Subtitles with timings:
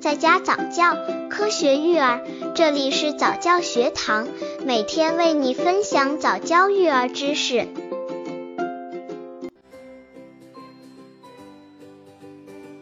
[0.00, 0.96] 在家早教，
[1.28, 2.24] 科学育儿，
[2.54, 4.28] 这里是早教学堂，
[4.64, 7.66] 每天为你分享早教育儿知识。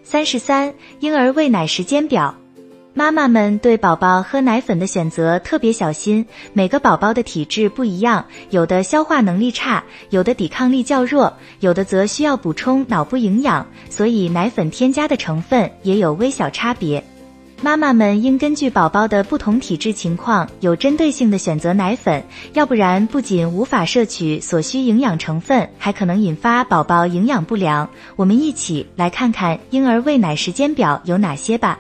[0.04, 2.34] 三十三，婴儿喂奶时间表。
[2.99, 6.24] 妈妈们对宝宝喝奶粉的选择特别小心，
[6.54, 17.05] 每个宝宝的体质不一样，有的消化能力差，有的抵抗力较弱，有的则需要补充脑部营养，所以奶粉添加的成分也有微小差别。
[17.61, 27.91] 妈妈们应根据宝宝的不同体质情况，有针对性的选择奶粉，要不然不仅无法摄取所需营养成分，还可能引发宝宝营养不良。
[28.17, 31.78] 我们一起来看看婴儿喂奶时间表有哪些吧。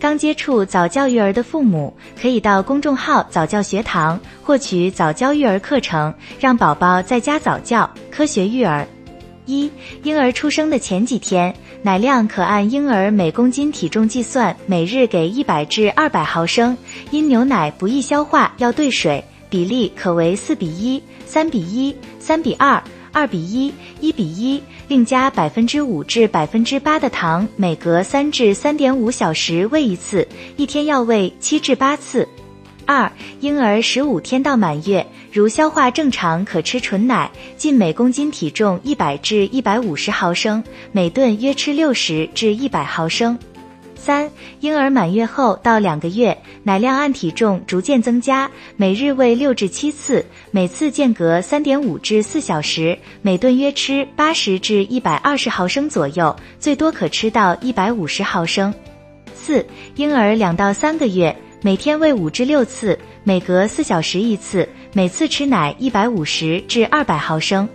[0.00, 8.86] 刚接触早教育儿的父母，可以到公众号早教学堂获取早教育儿课程，让宝宝在家早教，科学育儿。
[9.44, 9.68] 一、
[10.04, 11.52] 婴儿出生的前几天，
[11.82, 16.76] 奶量可按婴儿每公斤体重计算，每日给一百至二百毫升。
[17.10, 22.82] 因牛奶不易消化，要兑水，比例可为四比一、三比一、三比二。
[23.10, 32.28] 二比一，一比一，另加百分之五至百分之八的糖，每隔三至三点五小时喂一次，一天要喂七至八次。
[32.84, 40.62] 二，婴儿十五天到满月，如消化正常，可吃纯奶，近每公斤体重一百至一百五十毫升，
[40.92, 43.36] 每顿约吃六十至一百毫升。
[44.08, 58.72] 三、婴儿满月后到两个月，奶量按体重逐渐增加，每日喂六至七次，每次间隔三点五至四小时，每顿约吃八十至一百二十毫升左右，最多可吃到一百五十毫升。
[59.34, 59.62] 四、
[59.96, 67.68] 婴儿两到三个月，每天喂五至六次，每隔四小时一次，每次吃奶一百五十至二百毫升。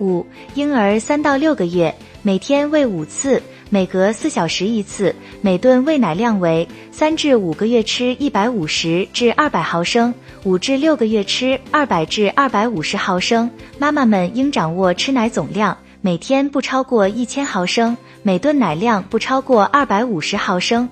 [0.00, 0.26] 五、
[0.56, 3.40] 婴儿三到六个月，每天喂五次。
[3.70, 10.12] 每隔四小时一次，每顿喂奶量为三至五个月吃一百五十至二百毫升，
[10.44, 13.50] 五至六个月吃二百至二百五十毫升。
[13.78, 20.88] 妈妈们应掌握吃奶总量，每天不超过一千毫升，每顿奶量不超过二百五十毫升。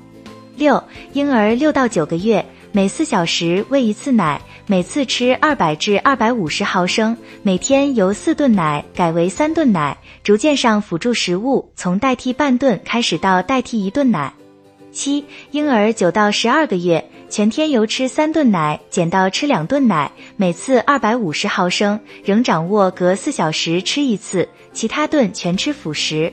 [0.54, 0.82] 六、
[1.14, 4.40] 婴儿六到九个月，每四小时喂一次奶。
[4.68, 14.34] 每次吃二百至二百五十毫升，每天由四顿奶改为三顿奶，逐渐上辅助食物，从代替半顿开始到代替一顿奶。
[14.90, 26.32] 七、婴儿九到十二个月，全天由吃三顿奶减到吃两顿奶，每次二百五十毫升，仍掌握隔四小时吃一次，其他顿全吃辅食。